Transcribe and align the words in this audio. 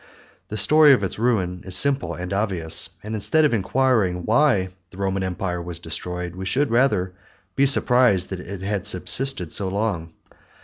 The 0.47 0.57
story 0.57 0.93
of 0.93 1.03
its 1.03 1.19
ruin 1.19 1.61
is 1.63 1.75
simple 1.75 2.15
and 2.15 2.33
obvious; 2.33 2.89
and 3.03 3.13
instead 3.13 3.45
of 3.45 3.53
inquiring 3.53 4.25
why 4.25 4.69
the 4.89 4.97
Roman 4.97 5.21
empire 5.21 5.61
was 5.61 5.77
destroyed, 5.77 6.35
we 6.35 6.47
should 6.47 6.71
rather 6.71 7.13
be 7.55 7.67
surprised 7.67 8.31
that 8.31 8.39
it 8.39 8.63
had 8.63 8.87
subsisted 8.87 9.51
so 9.51 9.67
long. 9.67 10.13